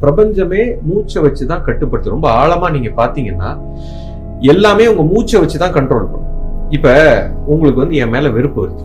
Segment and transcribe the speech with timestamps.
[0.00, 3.50] பிரபஞ்சமே மூச்சை வச்சு தான் கட்டுப்படுத்து ரொம்ப ஆழமா நீங்க பாத்தீங்கன்னா
[4.40, 6.24] எல்லாமே உங்க மூச்சை வச்சு தான் கண்ட்ரோல் பண்ணும்.
[6.70, 6.94] இப்ப
[7.46, 8.84] உங்களுக்கு வந்து என் மேல வெறுப்பு வருது.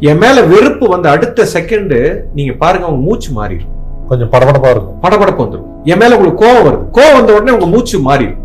[0.00, 1.94] என் மேல வெறுப்பு வந்து அடுத்த செகண்ட்
[2.34, 3.72] நீங்க பாருங்க உங்க மூச்சு மாறிடும்.
[4.08, 4.98] கொஞ்சம் படபடப்பா இருக்கும்.
[5.02, 5.70] படபடப்பு வந்துடும்.
[5.84, 6.84] என் மேல உங்களுக்கு கோவம் வருது.
[6.98, 8.42] கோவம் வந்த உடனே உங்க மூச்சு மாறிடும்.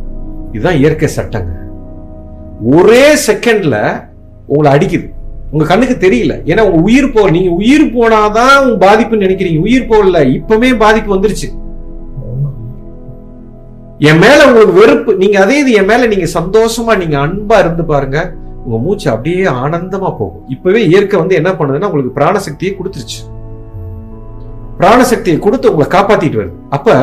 [0.52, 1.52] இதுதான் இயற்கை சட்டங்க.
[2.78, 3.78] ஒரே செகண்ட்ல
[4.46, 5.08] உங்களை அடிக்குது.
[5.54, 6.34] உங்க கண்ணுக்கு தெரியல.
[6.52, 9.60] ஏன்னா உங்க உயிர் போ நீங்க உயிர் போனாதான் உங்க பாதிப்புன்னு நினைக்கிறீங்க.
[9.68, 11.50] உயிர் போகல இப்பவுமே பாதிப்பு வந்துருச்சு.
[14.10, 18.20] என் மேல உங்களுக்கு வெறுப்பு நீங்க அதே இது என் மேல நீங்க சந்தோஷமா நீங்க அன்பா இருந்து பாருங்க
[18.64, 20.46] உங்க மூச்சு அப்படியே ஆனந்தமா போகும்.
[20.56, 23.20] இப்பவே இயற்கை வந்து என்ன பண்ணுதுன்னா உங்களுக்கு பிராணசக்தியை கொடுத்துருச்சு.
[24.80, 26.58] பிராணசக்தியை கொடுத்து உங்களை காப்பாத்திட்டு வருது.
[26.78, 26.98] அப்ப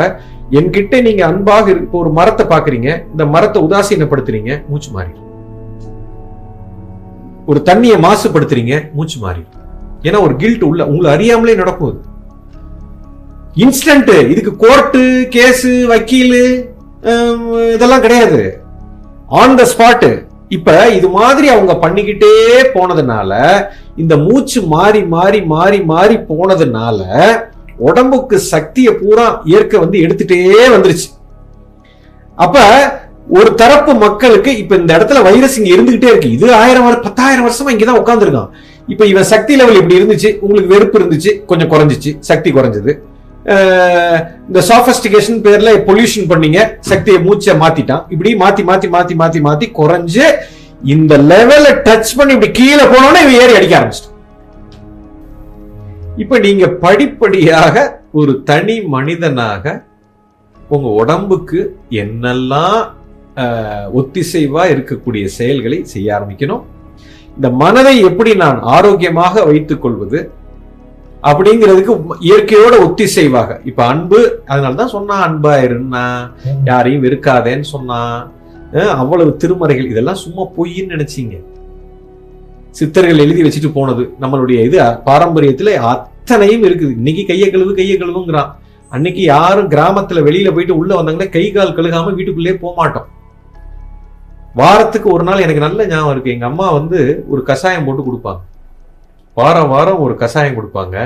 [0.59, 5.28] என்கிட்ட நீங்க அன்பாக இருக்கு இப்போ ஒரு மரத்தை பாக்குறீங்க இந்த மரத்தை உதாசீனப்படுத்துறீங்க மூச்சு மாறிடும்.
[7.51, 9.43] ஒரு தண்ணியை மாசுபடுத்துறீங்க மூச்சு மாறி.
[10.07, 12.07] ஏன்னா ஒரு கில்ட் உள்ள உங்களை அறியாமலே நடக்கும் இது
[13.65, 15.03] இன்ஸ்டன்ட் இதுக்கு கோர்ட்டு
[15.37, 16.41] கேஸு வக்கீல்
[17.75, 18.41] இதெல்லாம் கிடையாது.
[19.41, 20.09] ஆன் த ஸ்பாட்
[20.57, 22.35] இப்ப இது மாதிரி அவங்க பண்ணிக்கிட்டே
[22.77, 23.33] போனதுனால
[24.03, 27.01] இந்த மூச்சு மாறி மாறி மாறி மாறி போனதுனால
[27.89, 30.39] உடம்புக்கு சக்தியை பூரா இயற்கை வந்து எடுத்துட்டே
[30.77, 31.09] வந்துருச்சு.
[32.45, 32.57] அப்ப
[33.37, 36.29] ஒரு தரப்பு மக்களுக்கு இப்ப இந்த இடத்துல வைரஸ் இங்க இருந்துகிட்டே இருக்கு.
[36.37, 38.51] இது ஆயிரம் வருஷம் பத்தாயிரம் வருஷமா இங்கதான் உட்காந்துருக்கான்
[38.93, 42.93] இப்ப இவன் சக்தி லெவல் இப்படி இருந்துச்சு உங்களுக்கு வெறுப்பு இருந்துச்சு கொஞ்சம் குறைஞ்சிச்சு சக்தி குறைஞ்சது.
[44.49, 48.03] இந்த சாஃபஸ்டிகேஷன் பேர்ல பொல்யூஷன் பண்ணீங்க சக்தியை மூச்சை மாத்திட்டான்.
[48.15, 50.25] இப்படி மாத்தி மாத்தி மாத்தி மாத்தி மாத்தி குறைஞ்சு
[50.95, 54.17] இந்த லெவல டச் பண்ணி இப்படி கீழே போனோன்னே இவன் ஏறி அடிக்க ஆரம்பிச்சிட்டான்.
[56.25, 57.75] இப்ப நீங்க படிப்படியாக
[58.21, 59.65] ஒரு தனி மனிதனாக
[60.75, 61.61] உங்க உடம்புக்கு
[62.03, 62.81] என்னெல்லாம்
[63.39, 66.63] அஹ், ஒத்திசைவா இருக்கக்கூடிய செயல்களை செய்ய ஆரம்பிக்கணும்.
[67.37, 70.21] இந்த மனதை எப்படி நான் ஆரோக்கியமாக வைத்துக் கொள்வது?
[71.23, 73.61] அப்படிங்கிறதுக்கு இயற்கையோட ஒத்திசைவாக.
[73.65, 76.05] இப்ப அன்பு அதனாலதான் சொன்னா அன்பா இருந்தா
[76.65, 78.01] யாரையும் வெறுக்காதேன்னு சொன்னா
[78.97, 79.91] அவ்வளவு திருமறைகள்.
[79.91, 81.37] இதெல்லாம் சும்மா பொய்ன்னு நினைச்சீங்க.
[82.71, 86.97] சித்தர்கள் எழுதி வச்சுட்டு போனது நம்மளுடைய இது பாரம்பரியத்துல அத்தனையும் இருக்குது.
[86.99, 88.51] இன்னைக்கு கைய கழுவு கைய கழுவுங்கிறான்.
[88.93, 93.09] அன்னைக்கு யாரும் கிராமத்துல வெளியில போயிட்டு உள்ள வந்தாங்கன்னா கை கால் கழுகாம வீட்டுக்குள்ளே போக மாட்டோம்
[94.61, 96.35] வாரத்துக்கு ஒரு நாள் எனக்கு நல்ல ஞாபகம் இருக்கு.
[96.37, 97.01] எங்க அம்மா வந்து
[97.33, 98.41] ஒரு கஷாயம் போட்டு கொடுப்பாங்க.
[99.37, 100.97] வாரம் வாரம் ஒரு கஷாயம் கொடுப்பாங்க.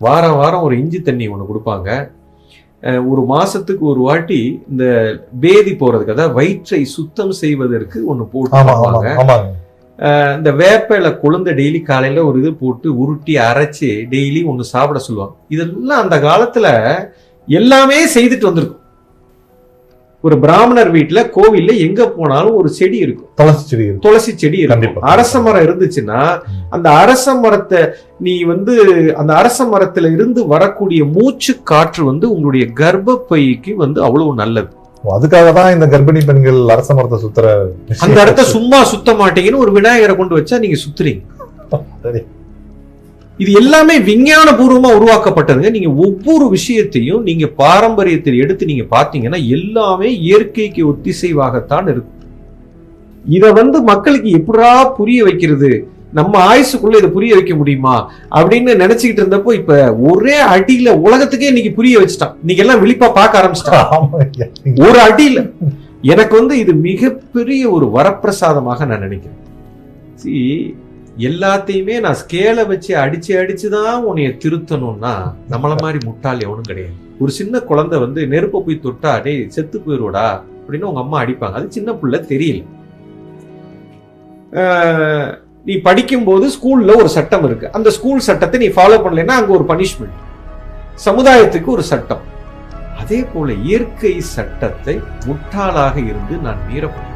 [0.00, 1.88] வாரம் வாரம் ஒரு இஞ்சி தண்ணி ஒன்று கொடுப்பாங்க.
[3.10, 4.40] ஒரு மாசத்துக்கு ஒரு வாட்டி
[4.70, 4.84] இந்த
[5.42, 8.56] பேதி போறதுக்கு அதாவது வயிற்றை சுத்தம் செய்வதற்கு ஒன்று போட்டு
[10.38, 15.34] இந்த வேப்பில கொழுந்த டெய்லி காலையில ஒரு இது போட்டு உருட்டி அரைச்சு டெய்லி ஒன்று சாப்பிட சொல்லுவாங்க.
[15.54, 16.66] இதெல்லாம் அந்த காலத்துல
[17.48, 18.83] எல்லாமே செய்துட்டு வந்திருக்கும்.
[20.26, 23.30] ஒரு பிராமணர் வீட்டுல கோவில்ல எங்க போனாலும் ஒரு செடி இருக்கும்.
[23.40, 25.04] துளசி செடி துளசி செடி இருக்கும்.
[25.14, 26.20] அரச மரம் இருந்துச்சுன்னா
[26.76, 27.80] அந்த அரச மரத்தை
[28.26, 28.74] நீ வந்து
[29.22, 34.70] அந்த அரச மரத்துல இருந்து வரக்கூடிய மூச்சு காற்று வந்து உங்களுடைய கர்ப்பப்பைக்கு வந்து அவ்வளவு நல்லது.
[35.16, 37.46] அதுக்காக தான் இந்த கர்ப்பிணி பெண்கள் அரச மரத்தை சுத்துற
[38.04, 41.22] அந்த இடத்த சும்மா சுத்த மாட்டீங்கன்னு ஒரு விநாயகரை கொண்டு வச்சா நீங்க சுத்துறீங்க.
[42.06, 42.22] சரி.
[43.38, 45.70] இது எல்லாமே விஞ்ஞான பூர்வமா உருவாக்கப்பட்டதுங்க.
[45.70, 52.12] நீங்க ஒவ்வொரு விஷயத்தையும் நீங்க பாரம்பரியத்தில் எடுத்து நீங்க பாத்தீங்கன்னா எல்லாமே இயற்கைக்கு ஒத்திசைவாகத்தான் இருக்கும்.
[53.28, 55.88] இத வந்து மக்களுக்கு எப்படா புரிய வைக்கிறது?
[56.12, 58.12] நம்ம ஆயுசுக்குள்ள இதை புரிய வைக்க முடியுமா?
[58.30, 62.34] அப்படின்னு நினைச்சுக்கிட்டு இருந்தப்போ இப்ப ஒரே அடியில உலகத்துக்கே இன்னைக்கு புரிய வச்சுட்டான்.
[62.40, 64.88] இன்னைக்கு எல்லாம் விழிப்பா பார்க்க ஆரம்பிச்சிட்டான்.
[64.88, 65.50] ஒரு அடியில.
[66.02, 69.40] எனக்கு வந்து இது மிகப்பெரிய ஒரு வரப்பிரசாதமாக நான் நினைக்கிறேன்.
[71.18, 75.12] எல்லாத்தையுமே நான் ஸ்கேலை வச்சு அடிச்சு அடிச்சு தான் உன்னைய திருத்தணும்னா
[75.50, 76.94] நம்மள மாதிரி முட்டாள் எவனும் கிடையாது.
[77.20, 80.26] ஒரு சின்ன குழந்தை வந்து நெருப்பை போய் தொட்டா டேய் செத்து போயிருவடா
[80.56, 81.52] அப்படின்னு உங்க அம்மா அடிப்பாங்க.
[81.52, 82.62] அது சின்ன பிள்ளை தெரியல.
[84.52, 85.30] ஆஹ்,
[85.64, 87.70] நீ படிக்கும்போது ஸ்கூல்ல ஒரு சட்டம் இருக்கு.
[87.72, 90.18] அந்த ஸ்கூல் சட்டத்தை நீ ஃபாலோ பண்ணலைன்னா அங்க ஒரு பனிஷ்மெண்ட்
[91.04, 92.24] சமுதாயத்துக்கு ஒரு சட்டம்.
[92.98, 94.94] அதே போல இயற்கை சட்டத்தை
[95.26, 97.13] முட்டாளாக இருந்து நான் மீறப்படும்